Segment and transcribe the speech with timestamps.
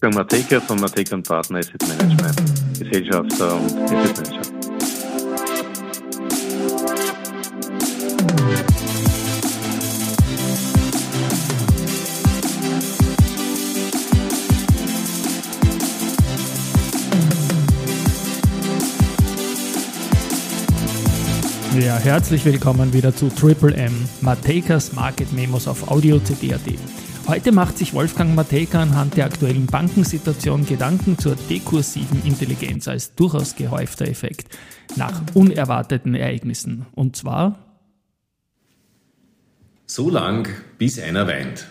[0.00, 4.42] Wolfgang Mateka von Mateka Partner Asset Management, Gesellschafter und Asset Manager.
[21.80, 26.60] Ja, herzlich willkommen wieder zu Triple M, Matekas Market Memos auf Audio CD.at.
[27.28, 33.54] Heute macht sich Wolfgang Mateka anhand der aktuellen Bankensituation Gedanken zur dekursiven Intelligenz als durchaus
[33.54, 34.48] gehäufter Effekt
[34.96, 36.86] nach unerwarteten Ereignissen.
[36.94, 37.82] Und zwar
[39.84, 41.66] so lang, bis einer weint.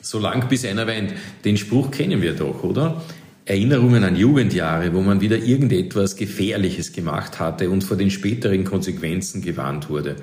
[0.00, 1.14] So lang, bis einer weint.
[1.44, 3.04] Den Spruch kennen wir doch, oder?
[3.44, 9.42] Erinnerungen an Jugendjahre, wo man wieder irgendetwas Gefährliches gemacht hatte und vor den späteren Konsequenzen
[9.42, 10.16] gewarnt wurde.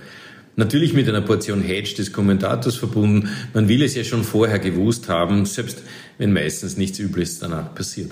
[0.59, 3.29] Natürlich mit einer Portion Hedge des Kommentators verbunden.
[3.53, 5.83] Man will es ja schon vorher gewusst haben, selbst
[6.17, 8.09] wenn meistens nichts Übles danach passiert.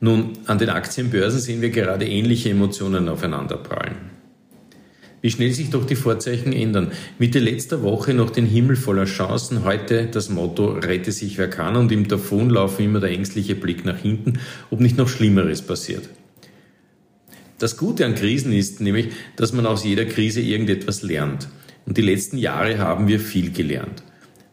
[0.00, 3.96] Nun, an den Aktienbörsen sehen wir gerade ähnliche Emotionen aufeinanderprallen.
[5.20, 6.90] Wie schnell sich doch die Vorzeichen ändern.
[7.18, 11.76] Mitte letzter Woche noch den Himmel voller Chancen, heute das Motto rette sich wer kann
[11.76, 16.08] und im Davonlaufen immer der ängstliche Blick nach hinten, ob nicht noch Schlimmeres passiert.
[17.62, 21.46] Das Gute an Krisen ist nämlich, dass man aus jeder Krise irgendetwas lernt.
[21.86, 24.02] Und die letzten Jahre haben wir viel gelernt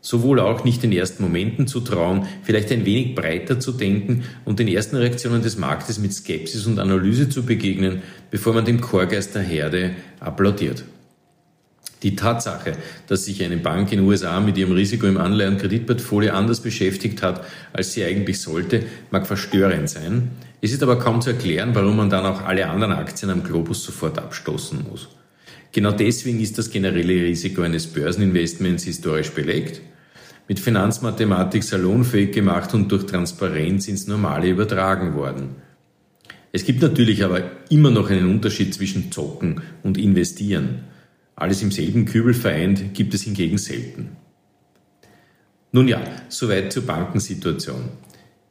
[0.02, 4.60] sowohl auch nicht den ersten Momenten zu trauen, vielleicht ein wenig breiter zu denken und
[4.60, 9.36] den ersten Reaktionen des Marktes mit Skepsis und Analyse zu begegnen, bevor man dem Chorgeist
[9.36, 10.86] der Herde applaudiert.
[12.04, 12.74] Die Tatsache,
[13.08, 16.62] dass sich eine Bank in den USA mit ihrem Risiko im Anleihen- und Kreditportfolio anders
[16.62, 20.32] beschäftigt hat, als sie eigentlich sollte, mag verstörend sein.
[20.62, 23.84] Es ist aber kaum zu erklären, warum man dann auch alle anderen Aktien am Globus
[23.84, 25.10] sofort abstoßen muss.
[25.72, 29.82] Genau deswegen ist das generelle Risiko eines Börseninvestments historisch belegt
[30.50, 35.58] mit Finanzmathematik salonfähig gemacht und durch Transparenz ins Normale übertragen worden.
[36.52, 40.86] Es gibt natürlich aber immer noch einen Unterschied zwischen Zocken und Investieren.
[41.40, 44.18] Alles im selben Kübel vereint gibt es hingegen selten.
[45.72, 47.90] Nun ja, soweit zur Bankensituation.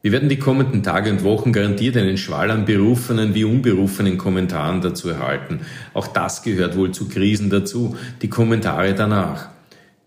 [0.01, 4.81] Wir werden die kommenden Tage und Wochen garantiert einen Schwall an berufenen wie unberufenen Kommentaren
[4.81, 5.61] dazu erhalten.
[5.93, 9.49] Auch das gehört wohl zu Krisen dazu, die Kommentare danach.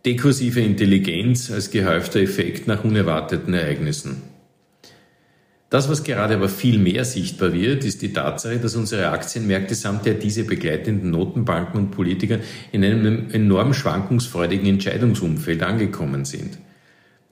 [0.03, 4.30] Dekursive Intelligenz als gehäufter Effekt nach unerwarteten Ereignissen.
[5.71, 10.05] Das, was gerade aber viel mehr sichtbar wird, ist die Tatsache, dass unsere Aktienmärkte samt
[10.05, 12.39] der diese begleitenden Notenbanken und Politiker
[12.73, 16.57] in einem enorm schwankungsfreudigen Entscheidungsumfeld angekommen sind.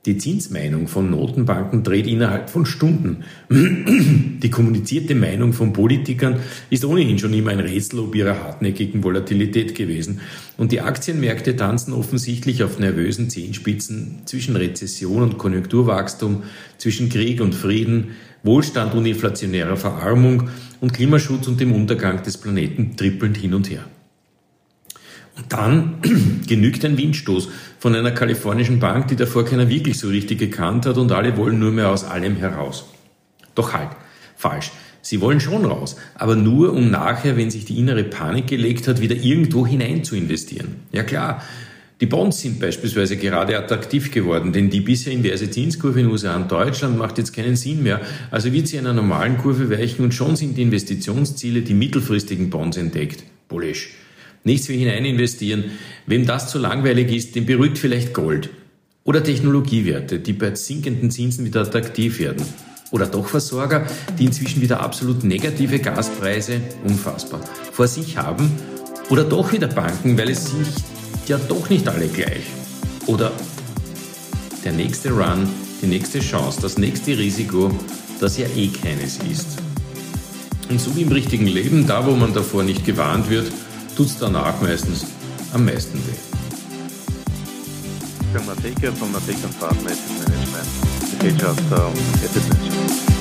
[0.06, 3.26] Die Zinsmeinung von Notenbanken dreht innerhalb von Stunden.
[3.50, 6.40] Die kommunizierte Meinung von Politikern
[6.70, 10.22] ist ohnehin schon immer ein Rätsel ob ihrer hartnäckigen Volatilität gewesen.
[10.56, 16.44] Und die Aktienmärkte tanzen offensichtlich auf nervösen Zehenspitzen zwischen Rezession und Konjunkturwachstum,
[16.78, 18.12] zwischen Krieg und Frieden,
[18.42, 20.50] Wohlstand und inflationärer Verarmung
[20.80, 23.84] und Klimaschutz und dem Untergang des Planeten trippelnd hin und her.
[25.48, 26.02] Dann
[26.48, 30.98] genügt ein Windstoß von einer kalifornischen Bank, die davor keiner wirklich so richtig gekannt hat
[30.98, 32.86] und alle wollen nur mehr aus allem heraus.
[33.56, 33.90] Doch halt,
[34.36, 34.72] falsch.
[35.02, 39.00] Sie wollen schon raus, aber nur um nachher, wenn sich die innere Panik gelegt hat,
[39.00, 40.76] wieder irgendwo hinein zu investieren.
[40.92, 41.42] Ja klar,
[42.02, 46.52] die Bonds sind beispielsweise gerade attraktiv geworden, denn die bisher inverse Zinskurve in USA und
[46.52, 48.02] Deutschland macht jetzt keinen Sinn mehr.
[48.32, 52.78] Also wird sie einer normalen Kurve weichen und schon sind die Investitionsziele, die mittelfristigen Bonds
[52.78, 53.24] entdeckt.
[53.50, 53.90] Bullish
[54.44, 55.66] nichts wie hinein investieren.
[56.06, 58.50] Wem das zu langweilig ist, den beruhigt vielleicht Gold.
[59.04, 62.46] Oder Technologiewerte, die bei sinkenden Zinsen wieder attraktiv werden.
[62.92, 63.86] Oder doch Versorger,
[64.18, 67.42] die inzwischen wieder absolut negative Gaspreise, unfassbar,
[67.72, 68.52] vor sich haben.
[69.10, 70.68] Oder doch wieder Banken, weil es sind
[71.28, 72.44] ja doch nicht alle gleich.
[73.06, 73.32] Oder
[74.64, 75.48] der nächste Run,
[75.82, 77.72] die nächste Chance, das nächste Risiko,
[78.20, 79.58] das ja eh keines ist.
[80.70, 83.52] Und so wie im richtigen Leben, da wo man davor nicht gewarnt wird,
[84.00, 85.06] tut es danach meistens
[85.54, 86.16] am meisten weh.
[88.22, 90.68] Ich bin Mateka von Mateka Partner Asset Management,
[91.20, 93.19] Gesellschafter und Asset Manager.